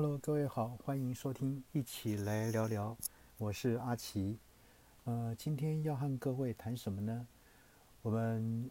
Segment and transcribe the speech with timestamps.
[0.00, 2.96] Hello，各位好，欢迎收听，一起来聊聊。
[3.36, 4.38] 我是阿奇。
[5.02, 7.26] 呃，今天要和各位谈什么呢？
[8.02, 8.70] 我们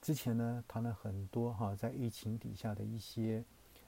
[0.00, 3.42] 之前呢谈了很多哈，在疫情底下的一些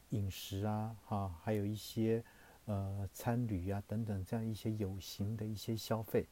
[0.08, 2.24] 饮食啊，哈，还有一些
[2.64, 6.26] 呃餐旅啊等等这样一些有形的一些消费。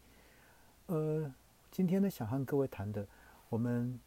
[0.87, 1.33] 呃，
[1.71, 3.07] 今天呢想和各位谈的，
[3.49, 4.01] 我们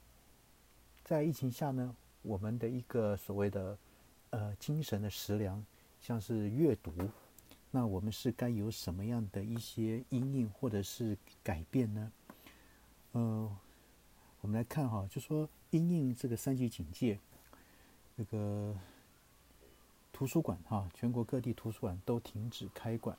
[1.06, 3.78] 在疫情下呢，我们的一个所谓的
[4.32, 5.66] 呃精神的食粮。
[6.02, 6.92] 像是阅读，
[7.70, 12.12] 那我们是该有什么样的一些阴影或者是改变呢？
[13.12, 13.58] 呃，
[14.42, 17.20] 我们来看哈，就说因应这个三级警戒，
[18.18, 18.76] 这个
[20.12, 23.16] 图书馆哈，全国各地图书馆都停止开馆，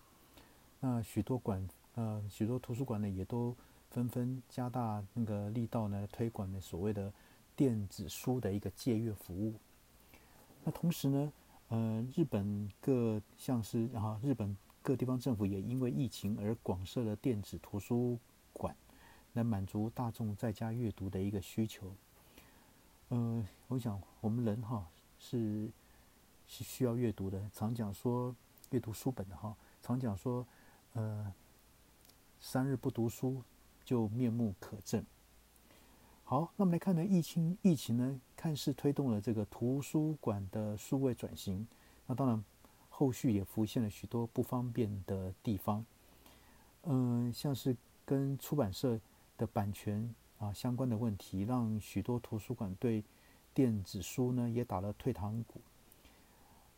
[0.80, 3.54] 那许多馆呃许多图书馆呢也都
[3.90, 7.12] 纷纷加大那个力道呢，推广的所谓的
[7.54, 9.54] 电子书的一个借阅服务。
[10.64, 11.32] 那同时呢？
[11.72, 18.18] 呃，日本各像是啊，日本各地方政府也因为疫情而广设了电子图书
[18.52, 18.76] 馆，
[19.32, 21.90] 来满足大众在家阅读的一个需求。
[23.08, 24.86] 呃，我想我们人哈
[25.18, 25.70] 是
[26.46, 28.36] 是需要阅读的，常讲说
[28.68, 30.46] 阅读书本的哈，常讲说
[30.92, 31.32] 呃
[32.38, 33.42] 三日不读书
[33.82, 35.02] 就面目可憎。
[36.32, 41.66] 好，那我们来看呢，疫情疫情呢，看似推动了这个图书馆的数位转型。
[42.06, 42.42] 那当然，
[42.88, 45.84] 后续也浮现了许多不方便的地方。
[46.84, 48.98] 嗯，像是跟出版社
[49.36, 53.04] 的版权啊相关的问题，让许多图书馆对
[53.52, 55.60] 电子书呢也打了退堂鼓。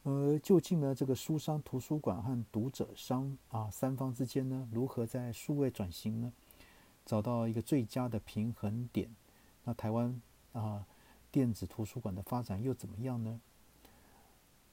[0.02, 6.32] 呃，究竟呢，这个书商、图书馆和读者商啊三方之间呢，如何在数位转型呢，
[7.06, 9.08] 找到一个最佳的平衡点？
[9.64, 10.20] 那台湾
[10.52, 10.86] 啊，
[11.32, 13.40] 电子图书馆的发展又怎么样呢？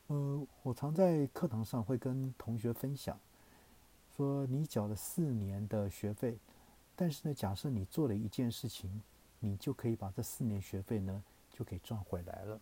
[0.08, 3.18] 呃，我常在课堂上会跟同学分享，
[4.16, 6.38] 说你缴了四年的学费，
[6.98, 9.02] 但是呢，假设你做了一件事情，
[9.40, 12.60] 你就可以把这四年学费呢就给赚回来了。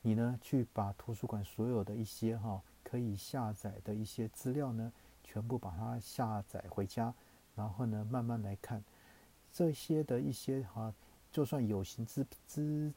[0.00, 7.14] 你呢去把图书馆所有的一些哈可以下载的一些资料呢，全部把它下载回家，
[7.54, 8.82] 然后呢慢慢来看
[9.52, 10.92] 这些的一些哈。
[11.32, 12.92] 就算有形资资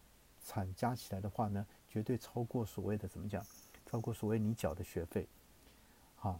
[0.45, 3.43] 产加起来的话呢，绝对超过所谓的怎么讲？
[3.85, 5.27] 超过所谓你缴的学费。
[6.17, 6.39] 好，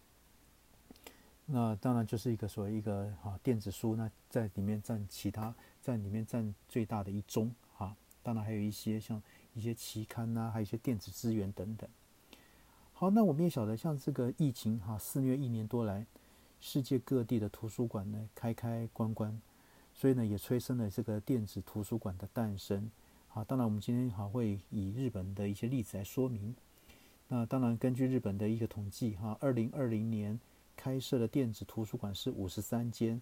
[1.46, 7.96] 那当然就是一个所谓一个哈电子书那，在里面占其他在里面占最大的一宗哈。
[8.22, 9.22] 当然还有一些像
[9.54, 11.90] 一些期刊呐，还有一些电子资源等等。
[12.94, 16.06] 好，那我们也晓得，像这个疫情哈肆虐一年多来，
[16.60, 19.40] 世界各地的图书馆呢开开关关。
[19.98, 22.92] 所以呢，也催生了这个电子图书馆的诞生。
[23.30, 26.54] 好，当然我们今天还会以日本的一些例子来说明。
[27.30, 30.38] 那当然，根据日本的一个统计哈，二零二零年
[30.76, 33.22] 开设的电子图书馆是五十三间，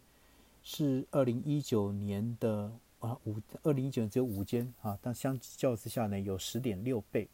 [0.63, 7.29] 是二零一九年的啊五二零一九年只有五间啊，但相较之下呢，有十点六倍。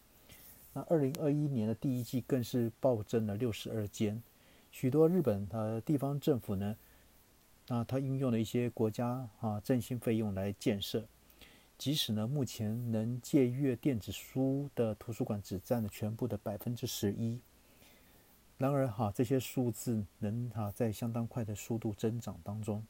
[0.73, 4.21] 那二零二一年的第一季更是暴增了六十二间，
[4.69, 6.75] 许多日本的地方政府呢。
[7.71, 11.05] 那它运用了一些国家啊振兴费用来建设，
[11.77, 17.39] 即使呢目前能借阅电子书的图书馆只占了全部的百分之十一，
[18.57, 22.83] 然而哈这些数字能哈在相当快的速度增长当中。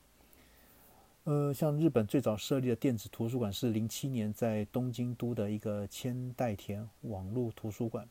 [1.25, 8.07] 呃，像日本最早设立的电子图书馆是零七年在东京都的一个千代田网络图书馆，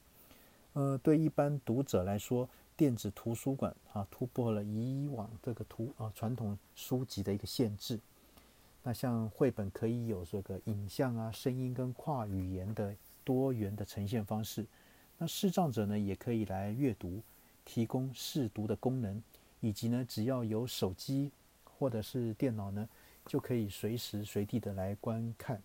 [0.75, 2.47] 呃，对一般读者来说。
[2.79, 7.99] 电子图书馆啊，突破了以往这个图啊传统书籍的一个限制。
[8.85, 12.95] 那像绘本可以有这个影像啊、声音跟跨语言的
[13.25, 14.65] 多元的呈现方式。
[15.19, 17.21] 那视障者呢，也可以来阅读，
[17.65, 19.21] 提供视读的功能，
[19.59, 21.33] 以及呢，只要有手机
[21.65, 22.89] 或者是电脑呢，
[23.27, 25.61] 就可以随时随地的来观看。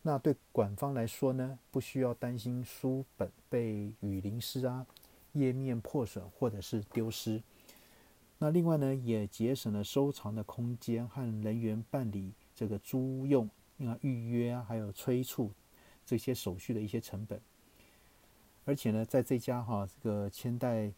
[0.00, 4.86] 那对馆方来说呢，不需要担心书本被雨淋湿啊。
[5.32, 7.42] 页面破损或者是丢失，
[8.38, 13.48] 那另外呢，也节省了收藏的空间和人员办理这个租用、
[13.78, 15.50] 啊预约啊，还有催促
[16.04, 17.40] 这些手续的一些成本。
[18.64, 20.92] 而且呢，在这家哈这个千代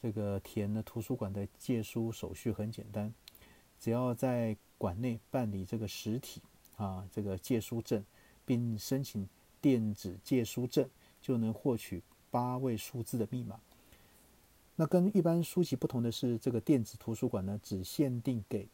[0.00, 3.12] 这个田的图书馆的借书手续很简单，
[3.80, 6.40] 只要在馆内办理这个实体
[6.76, 8.04] 啊这个借书证，
[8.44, 9.28] 并申请
[9.60, 10.88] 电子借书证，
[11.20, 12.02] 就能获取。
[12.34, 13.60] 八位数字的密码。
[14.74, 18.66] 那跟一般书籍不同的是，这个电子图书馆呢，只限定给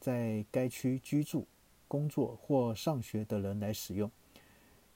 [0.00, 1.46] 在该区居住、
[1.86, 4.10] 工作或上学的人来使用。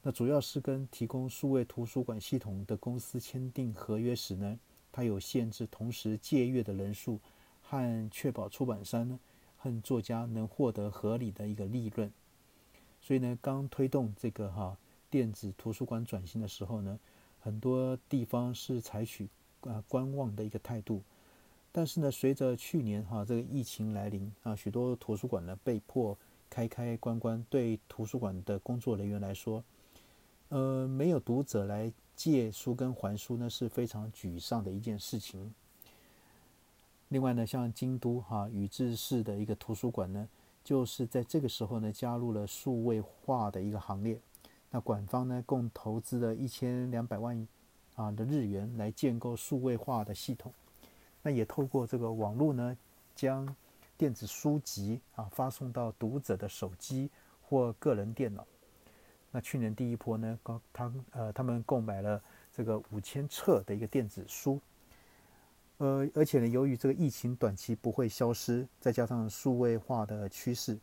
[0.03, 4.59] 那主要是跟提供数位图书馆系统的公司签订合约时呢，
[4.91, 7.21] 它有限制同时借阅的人数，
[7.63, 9.21] 和确保出版商呢
[9.57, 12.11] 和作家能获得合理的一个利润。
[13.01, 14.77] 所以呢，刚推动这个哈
[15.09, 16.99] 电子图书馆转型的时候呢，
[17.41, 19.29] 很多地方是采取
[19.63, 21.03] 啊观望的一个态度。
[21.73, 29.63] 但是呢，随着去年哈这个疫情来临啊，许多图书馆呢被迫开开关关，对图书馆的工作人员来说，
[30.49, 35.55] 呃，没有读者来借书跟还书呢是非常沮丧的一件事情。
[37.09, 40.29] 另外呢，像京都哈宇治市的一个图书馆呢，
[40.65, 44.19] 就是在这个时候呢加入了数位化的一个行列。
[44.71, 47.47] 那馆方呢共投资了一千两百万
[47.97, 50.53] 啊的日元来建构数位化的系统。
[51.23, 52.77] 那也透过这个网络呢，
[53.15, 53.55] 将
[53.99, 57.11] 电子书籍啊发送到读者的手机
[57.43, 58.47] 或个人电脑。
[59.31, 64.61] 那去年第一波呢，刚他呃他们购买了这个五千册的一个电子书。
[65.79, 70.79] 呃，而且呢，由于这个疫情短期不会消失，再加上数位化的趋势，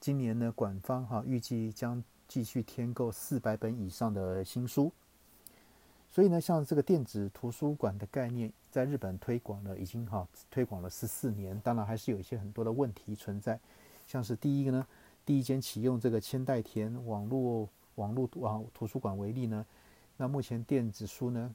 [0.00, 2.02] 今年呢，馆方哈预计将
[2.32, 4.90] 继续添购四百本以上的新书。
[6.10, 13.60] 所以呢，像这个电子图书馆的概念，在日本推广了已经哈推广了十四年，当然还是有一些很多的问题存在。
[14.06, 14.86] 像是第一个呢，
[15.26, 19.66] 第一间启用这个千代田网络网络网图书馆为例呢，
[20.16, 21.54] 那目前电子书呢，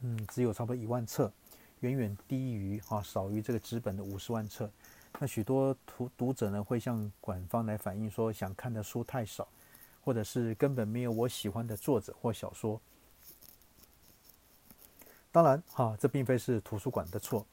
[0.00, 1.30] 嗯，只有差不多一万册，
[1.80, 4.70] 远远低于哈少于这个纸本的五十万册。
[5.18, 9.48] 那许多读读者呢，会向馆方来反映说，想看的书太少，
[10.06, 12.80] 或者是根本没有我喜欢的作者或小说。
[15.32, 17.44] 当然，哈，这并非是图书馆的错，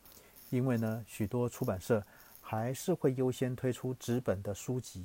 [0.52, 2.06] 因为呢，许多出版社
[2.40, 5.04] 还是会优先推出纸本的书籍。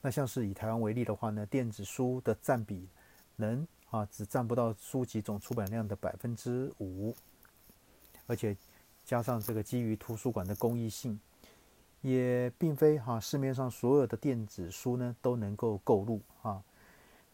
[0.00, 2.88] 那像是以台湾为例的话呢，电子书的占比
[3.36, 7.14] 能啊，只占不到书籍总出版量的百分之五，
[8.26, 8.56] 而且
[9.04, 11.20] 加上这个基于图书馆的公益性，
[12.02, 16.62] 也并非哈市面上所有的电子书呢都能够购入啊。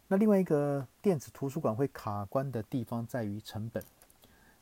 [0.07, 3.83] 那另外一个电子图书馆会卡关的地方在于成本。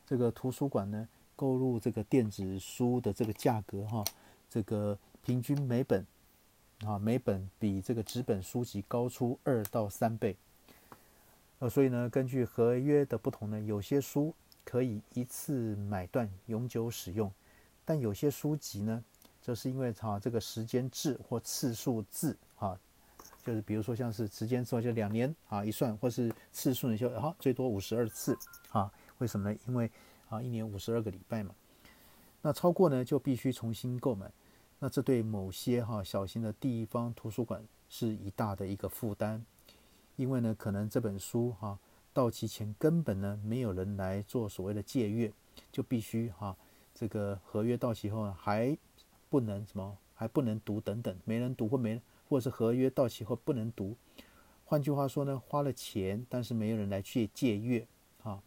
[0.05, 4.03] 这个图书馆呢，购入这个电子书的这个价格哈，
[4.49, 6.05] 这个平均每本
[6.85, 10.35] 啊每本比这个纸本书籍高出二到三倍。
[11.59, 14.33] 呃，所以呢，根据合约的不同呢，有些书
[14.63, 17.31] 可以一次买断永久使用，
[17.83, 19.03] 但有些书籍呢，
[19.47, 22.77] 就是因为哈这个时间制或次数制哈，
[23.45, 28.37] 就是比如说像是时间制就两年啊一算，或是次数就好最多五十二次
[28.71, 28.91] 啊。
[29.19, 29.57] 为什么呢？
[29.65, 29.89] 因为
[30.27, 31.55] 啊，一年五十二个礼拜嘛，
[32.41, 34.29] 那超过呢就必须重新购买。
[34.79, 39.41] 那这对某些哈小型的地方图书馆是一大的一个负担，
[40.17, 41.79] 因为呢可能这本书哈
[42.11, 45.31] 到期前根本呢没有人来做所谓的借阅，
[45.71, 46.53] 就必须哈
[46.93, 48.77] 这个合约到期后还
[49.29, 53.95] 不能什么还不能读等等，没人读或没或者是合约到期后不能读。
[54.65, 57.87] 换句话说呢，花了钱但是没有人来去借阅
[58.23, 58.41] 啊。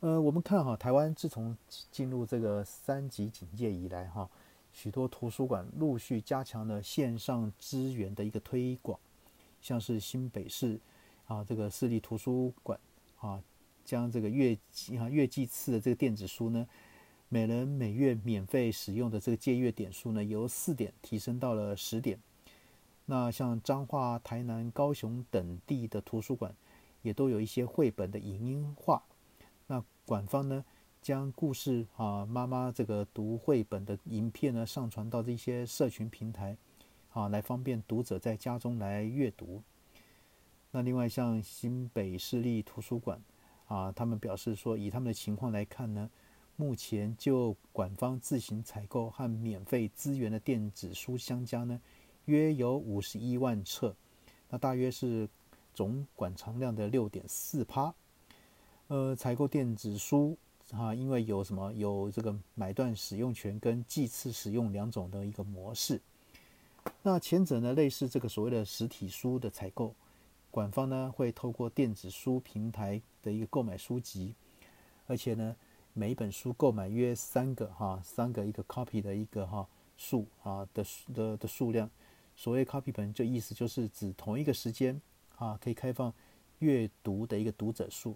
[0.00, 1.56] 呃，我们看哈，台湾自从
[1.90, 4.30] 进入这个三级警戒以来哈，
[4.72, 8.96] 许多图书馆陆续加强了线上资源的一个推广，
[9.60, 10.78] 像是新北市
[11.26, 12.78] 啊这个市立图书馆
[13.18, 13.42] 啊，
[13.84, 14.56] 将这个月
[15.00, 16.64] 啊月季次的这个电子书呢，
[17.30, 22.18] 每人每月免费使用的这个借阅点数呢，由四点提升到了十点。
[23.04, 26.54] 那像彰化、台南、高雄等地的图书馆，
[27.02, 29.02] 也都有一些绘本的影音化。
[29.66, 30.64] 那馆方呢，
[31.02, 36.56] 将故事啊妈妈这个读绘本的影片呢上传到这些社群平台，
[37.12, 39.62] 啊来方便读者在家中来阅读。
[40.70, 43.20] 那另外像新北市立图书馆
[43.66, 46.08] 啊，他们表示说，以他们的情况来看呢，
[46.60, 51.80] 目前就馆方自行采购和免费资源的电子书相加呢，
[52.24, 53.94] 约有五十一万册，
[54.50, 55.28] 那大约是
[55.72, 57.94] 总馆藏量的六点四趴。
[58.88, 60.36] 呃，采购电子书
[60.72, 66.00] 啊，因为有什么有这个买断使用权跟计次使用两种的一个模式。
[67.04, 69.94] 那前者呢，类似这个所谓的实体书的采购，
[70.50, 74.34] 馆方呢会透过电子书平台的一个购买书籍，
[75.06, 75.54] 而且呢
[75.98, 81.90] 每一本书购买约三个哈，三个一个 copy 的一个哈数啊的的的数量。
[82.36, 85.00] 所谓 copy 本，就意思就是指同一个时间
[85.34, 86.14] 啊可以开放
[86.60, 88.14] 阅读的一个读者数。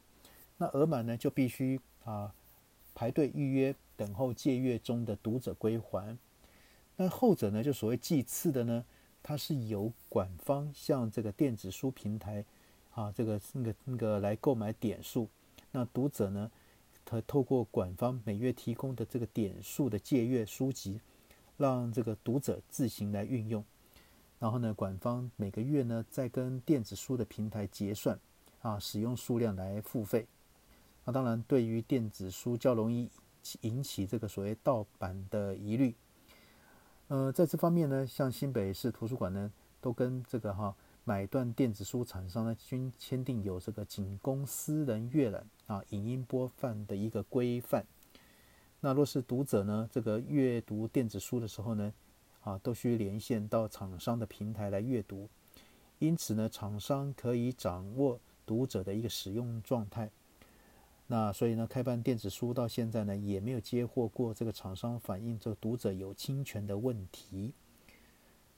[0.59, 2.33] 那额满呢，就必须啊
[2.95, 6.17] 排队预约，等候借阅中的读者归还。
[6.95, 8.85] 那后者呢，就所谓计次的呢，
[9.25, 12.45] 它是由馆方向这个电子书平台
[12.95, 15.29] 啊，这个那个那个来购买点数。
[15.73, 16.49] 那读者呢，
[17.05, 21.01] 透透过馆方每月提供的这个点数的借阅书籍，
[21.57, 23.65] 让这个读者自行来运用。
[24.39, 28.19] 然后呢，馆方每个月呢再跟电子书的平台结算，
[28.61, 30.27] 啊，使用数量来付费。
[31.05, 33.09] 那当然，对于电子书较容易
[33.63, 35.95] 引起这个所谓盗版的疑虑。
[37.09, 47.85] 呃，在这方面呢，像新北市图书馆呢，都跟这个哈买断电子书厂商呢，均签订有这个仅供私人阅览啊、影音播放的一个规范。
[48.81, 51.93] 那若是读者呢，这个阅读电子书的时候呢，
[52.43, 55.29] 啊，都需连线到厂商的平台来阅读。
[55.99, 60.09] 因此呢，厂商可以掌握读者的一个使用状态。
[61.09, 67.53] 那所以呢，开办电子书到现在呢，也没有接获过这个厂商反映这个读者有侵权的问题。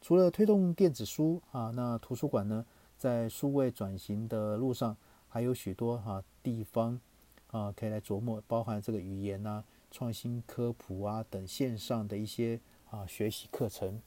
[0.04, 2.66] 除了推动电子书啊，那图书馆呢，
[2.99, 4.94] 在数位转型的路上，
[5.30, 7.00] 还有许多哈地方
[7.46, 13.99] 啊可以来琢磨，包含这个语言啊、创新科普啊等线上的一些啊学习课程。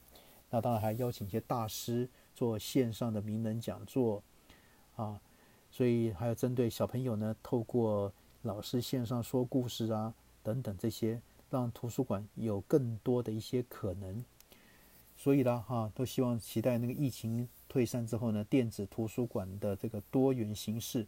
[0.50, 4.22] 那当然还邀请一些大师做线上的名人讲座
[4.94, 5.20] 啊，
[5.68, 8.12] 所以还有针对小朋友呢，透过
[8.42, 10.14] 老师线上说故事啊，
[10.44, 14.24] 等等这些，让图书馆有更多的一些可能。
[15.20, 21.04] 所以呢，哈，都希望期待那个疫情退散之后呢，电子图书馆的这个多元形式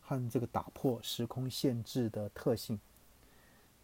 [0.00, 2.80] 和这个打破时空限制的特性，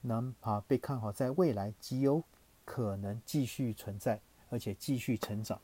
[0.01, 2.21] 能啊被看好，在未来极有
[2.65, 5.61] 可能继续存在，而且继续成长。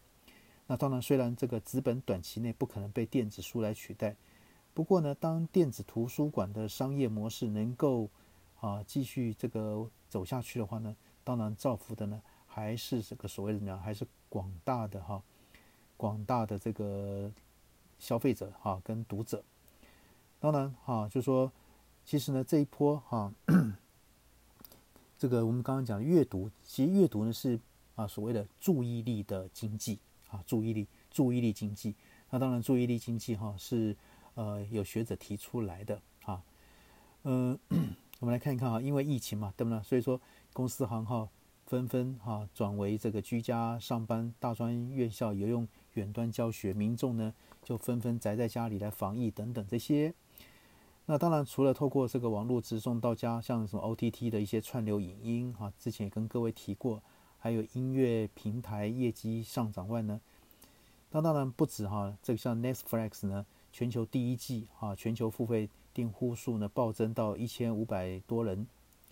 [0.68, 4.14] 那当然，虽然这个纸本短期内不可能被电子书来取代。
[4.72, 8.08] 不过呢，当电子图书馆的商业模式能够
[8.60, 10.94] 啊继续这个走下去的话呢，
[11.24, 12.22] 当然造福的呢
[12.56, 15.22] 还是这个所谓的呢，还是广大的哈
[15.94, 17.30] 广大的这个
[17.98, 19.44] 消费者哈跟读者。
[20.40, 21.52] 当然哈，就说
[22.06, 23.30] 其实呢这一波哈，
[25.18, 27.60] 这个我们刚刚讲阅读，其实阅读呢是
[27.94, 29.98] 啊所谓的注意力的经济
[30.30, 31.94] 啊注意力注意力经济。
[32.30, 33.94] 那当然注意力经济哈是。
[34.36, 36.42] 呃，有学者提出来的啊，
[37.22, 37.58] 嗯，
[38.20, 39.82] 我们来看一看啊，因为疫情嘛，对不对？
[39.82, 40.20] 所以说
[40.52, 41.26] 公司行号
[41.66, 50.14] 纷纷哈转为这个居家上班，大专院校也用远端教学，民众呢就纷纷宅在家里来防疫等等这些。
[51.06, 57.02] 那当然，除了透过这个网络直送到家，像什么 OTT 的一些串流影音哈，之前也跟各位提过，
[57.38, 60.20] 还有音乐平台业绩上涨外呢，
[61.10, 63.44] 那当然不止哈，这个像 Netflix 呢。
[63.72, 68.66] 全球第一季啊，全球付费订户数呢暴增到一千五百多人，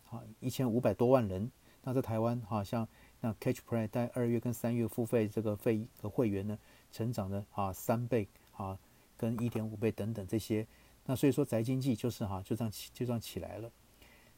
[0.09, 1.51] 啊，一千五百多万人。
[1.85, 2.89] 那在台湾，哈，像
[3.21, 6.59] 那 Catch Play 在二月跟三月付费这个费和会员呢，
[6.91, 8.27] 成长了啊三倍
[8.57, 8.77] 啊，
[9.17, 10.67] 跟一点五倍等等这些。
[11.07, 13.71] 那所以说宅经济就是哈就这样起就这样起来了。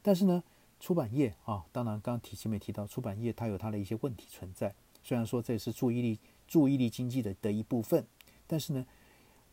[0.01, 0.43] 但是呢，
[0.79, 4.75] 出版业啊，当然刚刚提前面提到出版业它有它的一些问题存在。
[5.03, 8.05] 虽然说这也是注意力注意力经济的的一部分，
[8.45, 8.85] 但是呢。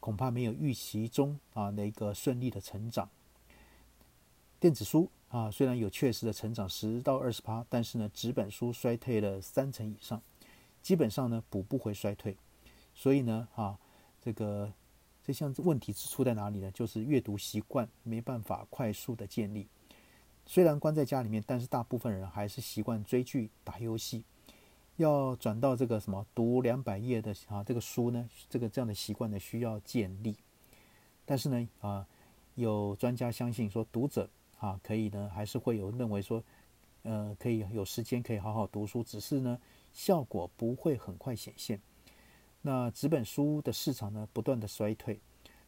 [0.01, 3.09] 恐怕没有预期中啊那个顺利的成长。
[4.61, 10.23] 电子书啊虽然有确实的成长十到二十趴，但是呢纸本书衰退了三成以上，
[10.81, 12.37] 基本上呢补不回衰退。
[12.95, 13.76] 所以呢啊
[14.23, 14.73] 这个
[15.25, 16.71] 这项问题出在哪里呢？
[16.71, 19.67] 就是阅读习惯没办法快速的建立。
[20.47, 24.23] 虽然关在家里面，但是大部分人还是习惯追剧、打游戏。
[24.99, 30.37] 要转到这个什么读两百页的啊这个书呢，这个这样的习惯呢需要建立。
[31.25, 32.07] 但是呢啊，
[32.55, 34.31] 有专家相信说读者
[34.64, 36.42] 啊可以呢还是会有认为说，
[37.02, 39.59] 呃可以有时间可以好好读书，只是呢
[39.92, 41.80] 效果不会很快显现。
[42.62, 45.21] 那纸本书的市场呢不断的衰退，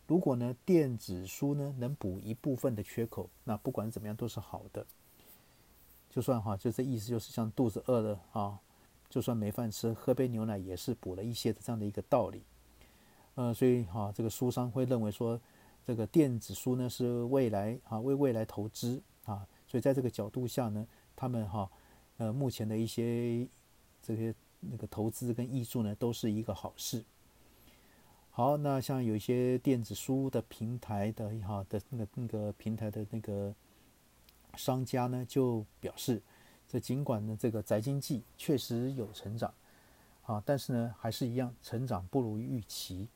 [0.07, 4.87] 如果呢电子书呢能补一部分的缺口，那不管怎么样都是好的。
[6.09, 8.59] 就算哈就这意思就是像肚子饿了啊。
[9.09, 12.43] 就算没饭吃，喝杯牛奶也是补了一些的这样的一个道理。
[13.37, 15.41] 呃，所以哈，这个书商会认为说，
[15.87, 21.71] 这个电子书呢是未来啊，为未来投资啊，所以在这个角度下呢，他们哈，
[22.17, 23.47] 呃，目前的一些
[24.03, 27.05] 这些那个投资跟艺术呢，都是一个好事。
[28.31, 33.55] 好，那像有一些电子书的平台的哈的那个那个平台的那个
[34.57, 36.21] 商家呢，就表示。
[36.69, 39.55] 这尽管呢，这个宅经济确实有成长，
[40.25, 43.07] 啊，但是呢，还是一样成长不如预期，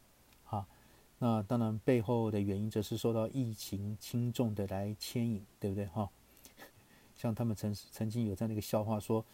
[1.21, 6.11] 那当然背后的原因则是受到疫情轻重的来牵引，对不对哈？
[7.17, 9.25] 像他们曾曾经有这样的一个笑话说：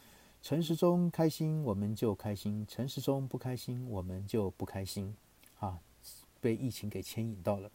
[0.43, 5.17] 陈时中开心我们就开心，陈时中不开心我们就不开心，
[5.59, 5.79] 啊，
[6.43, 7.71] 被疫情给牵引到了，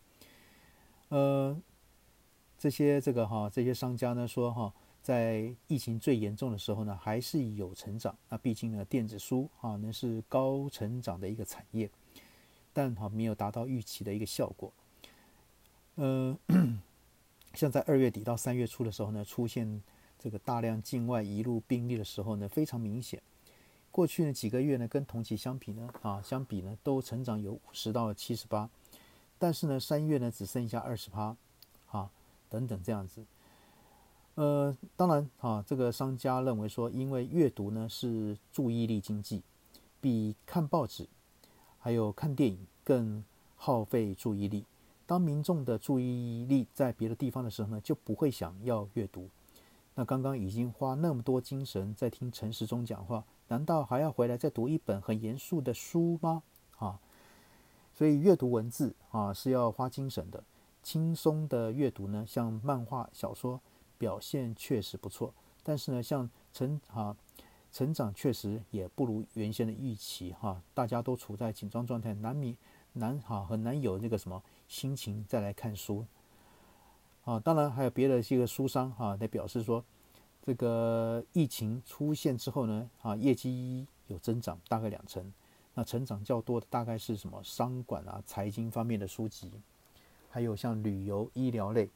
[1.09, 1.59] 呃。
[2.57, 8.15] 这些这个哈这些商家呢说哈，在疫情最严重的时候呢，还是有成长。
[8.29, 11.89] 那毕竟呢，电子书啊，那是高成长的一个产业，
[12.73, 14.71] 但哈没有达到预期的一个效果。
[15.95, 16.37] 呃，
[17.53, 19.81] 像在二月底到三月初的时候呢，出现
[20.17, 23.21] 这个大量境外移入病例的时候呢，非常明显。
[23.91, 28.69] 过去呢几个月呢，跟同期相比呢，啊相比呢，都成长有五十到七十八，
[29.37, 31.35] 但是呢，三月呢只剩下二十趴，
[31.87, 32.09] 啊
[32.47, 33.25] 等等这样子。
[34.35, 39.43] 呃，当然啊，这个商家认为说，因为阅读呢是注意力经济，
[39.99, 41.05] 比看报纸
[41.81, 43.21] 还有看电影更
[43.57, 44.63] 耗费注意力。
[45.05, 49.27] 当民众的注意力在别的地方的时候呢，就不会想要阅读。
[49.95, 53.25] 那刚刚已经花那么多精神在听陈时中讲话。
[53.49, 56.43] 难道还要回来再读一本很严肃的书吗？
[56.77, 56.97] 啊，
[57.93, 60.41] 所以阅读文字啊是要花精神的。
[60.81, 63.59] 轻松的阅读呢，像漫画、小说，
[63.97, 65.33] 表现确实不错。
[65.63, 67.13] 但是呢，像陈啊
[67.71, 70.61] 成长确实也不如原先的预期哈。
[70.73, 72.55] 大家都处在紧张状态，难免
[72.93, 76.05] 难哈很难有那个什么心情再来看书。
[77.23, 79.83] 啊，当然还有别的这个书商哈来表示说。
[80.43, 85.31] 这个疫情出现之后呢，啊，业绩有增长，大概两成。
[85.75, 87.39] 那成长较多的大概是什么？
[87.43, 89.51] 商管啊、财经方面的书籍，
[90.31, 91.87] 还有像旅游、医疗类。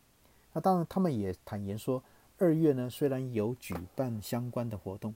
[0.53, 2.03] 那当然，他们也坦言说，
[2.38, 5.15] 二月呢虽然有举办相关的活动，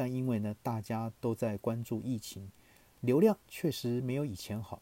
[0.00, 2.50] 但因为呢大家都在关注疫情，
[3.02, 4.80] 流量确实没有以前好。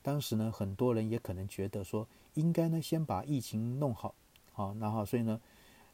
[0.00, 4.14] 当时呢，很多人也可能觉得说，应该呢先把疫情弄好，
[4.54, 5.38] 好，然后所以呢。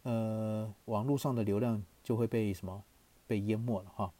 [0.04, 2.84] 呃，网络上的流量就会被什么
[3.26, 4.12] 被淹没了哈。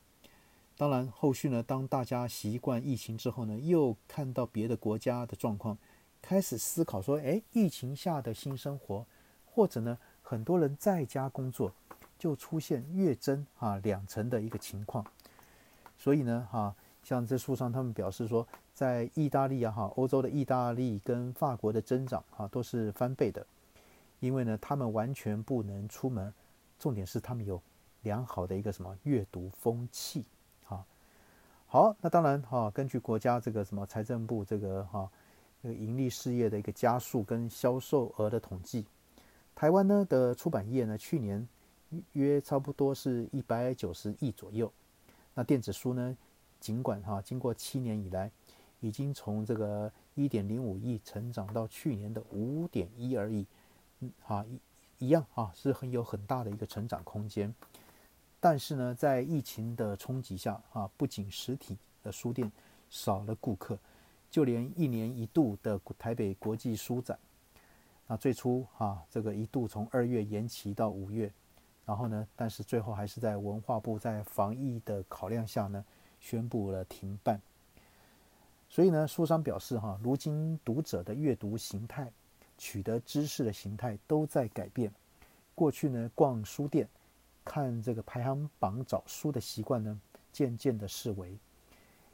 [0.79, 5.77] 当然，后续呢，当大家习惯疫情之后呢，又看到别的国家的状况，
[6.23, 9.07] 开始思考说，哎，疫情下的新生活，
[9.45, 11.75] 或者呢，很多人在家工作，
[12.19, 15.05] 就出现月增啊两成的一个情况。
[15.97, 23.47] 所以呢，哈，像这书上他们表示说，在意大利啊，哈，欧洲的意大利跟法国的增长啊，都是翻倍的。
[24.21, 26.33] 因为呢，他们完全不能出门，
[26.79, 27.61] 重点是他们有
[28.03, 30.25] 良好的一个什么阅读风气
[30.67, 30.85] 啊。
[31.67, 35.11] 好，那当然哈，根据国家这个什么财政部这个哈
[35.63, 38.87] 这个盈利事业的一个加速跟销售额的统计，
[39.55, 41.47] 台湾呢的出版业呢去年
[42.13, 44.73] 约差不多是一百九十亿左右。
[45.35, 46.17] 那电子书呢，
[46.61, 48.31] 尽管哈经过七年以来，
[48.81, 53.47] 已经从这个一点零五亿成长到去年的五点一而已。
[54.27, 54.45] 啊，
[54.99, 57.55] 一一样啊，是很有很大的一个成长空间。
[58.39, 62.51] 但是呢，在疫情的冲击下啊，不仅实体的书店
[62.91, 63.79] 少了顾客，
[64.31, 67.19] 就连一年一度的台北国际书展，
[68.07, 71.33] 那最初啊，这个一度从二月延期到五月，
[71.87, 75.85] 然后呢，但是最后还是在文化部在防疫的考量下呢，
[76.21, 77.41] 宣布了停办。
[78.69, 82.13] 所以呢，书商表示哈，如今读者的阅读形态。
[82.57, 84.89] 取得知识的形态都在改变。
[85.57, 86.89] 过去呢，逛书店、
[87.45, 90.01] 看这个排行榜找书的习惯呢，
[90.33, 91.37] 渐渐的式微。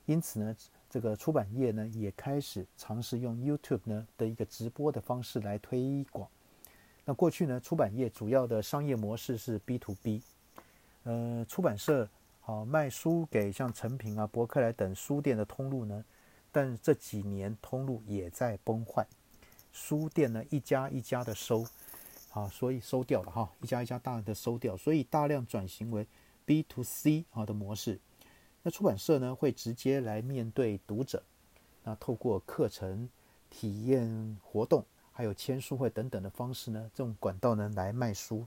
[0.06, 0.56] 因此呢，
[0.88, 6.26] 这个出版业呢，也开始尝试用 YouTube 呢的一个直播的方式来推广。
[7.10, 10.22] 那过去呢，出版业主要的商业模式是 B to B，
[11.02, 16.04] 呃，出版社好卖书给像成品啊、博客来等书店的通路呢，
[16.52, 19.04] 但这几年通路也在崩坏。
[19.72, 21.66] 书店呢，一家一家的收，
[22.32, 26.06] 啊，所以收掉了哈，一家一家大的收掉，所以大量转型为
[26.44, 27.98] B to C 啊的模式。
[28.62, 31.20] 那出版社呢，会直接来面对读者，
[31.82, 33.08] 那透过课程、
[33.50, 34.84] 体验活动，
[35.20, 38.46] 还有签书会等等的方式呢，这种管道呢来卖书。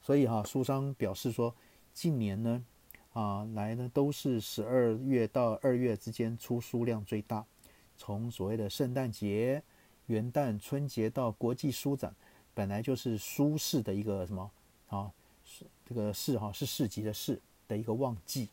[0.00, 1.52] 所以哈，书商表示说，
[1.92, 2.64] 近年呢，
[3.12, 7.44] 啊来呢都是十二月到二月之间出书量最大，
[7.96, 9.60] 从所谓的圣诞节。
[10.06, 12.14] 元旦、春节到国际书展，
[12.54, 14.50] 本来就是书市的一个什么
[14.88, 15.10] 啊？
[15.44, 18.48] 是这个市哈，是市集的市的一个旺季。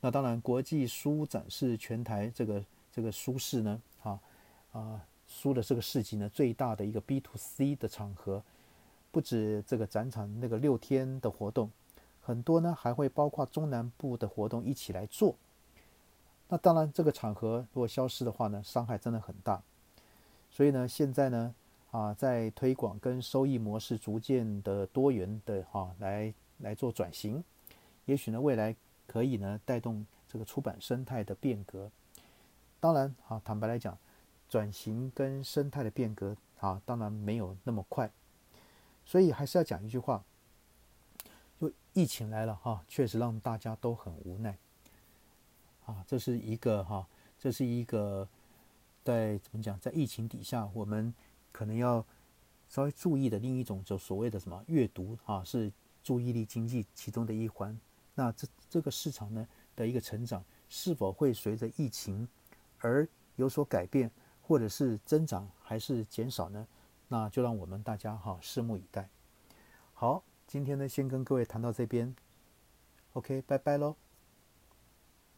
[0.00, 4.20] 那当然，国际书展是全台这个这个书市呢，啊
[4.72, 5.00] 啊
[5.34, 8.42] 书的这个市集呢最大的一个 B to C 的场合。
[9.10, 11.70] 不止这个展场那个六天的活动，
[12.20, 15.36] 很多呢还会包括中南部的活动一起来做。
[16.48, 19.62] 那当然，这个场合如果消失的话呢，伤害真的很大。
[20.50, 21.54] 所以呢，现在呢，
[21.92, 27.42] 啊，在推广跟收益模式逐渐的多元的哈，来来做转型，
[28.06, 28.74] 也许呢，未来
[29.06, 31.88] 可以呢带动这个出版生态的变革。
[32.80, 33.96] 当然，啊，坦白来讲，
[34.48, 38.10] 转型跟生态的变革，啊，当然没有那么快。
[39.04, 40.24] 所以还是要讲一句话，
[41.60, 44.56] 就疫情来了哈，确实让大家都很无奈。
[45.86, 47.06] 啊，这是一个哈，
[47.38, 48.26] 这是一个
[49.02, 51.12] 在怎么讲，在疫情底下，我们
[51.52, 52.04] 可能要
[52.68, 55.70] 稍微注意的另一种，就所谓的什么阅读啊，是
[56.02, 57.78] 注意力经济其中的一环。
[58.14, 62.26] 那这这个市场呢的一个成长，是否会随着疫情
[62.78, 64.10] 而有所改变，
[64.46, 66.66] 或者是增长还是减少呢？
[67.08, 69.08] 那就让我们大家哈拭目以待。
[69.94, 72.14] 好，今天呢先跟各位谈到这边
[73.14, 73.96] ，OK，拜拜喽。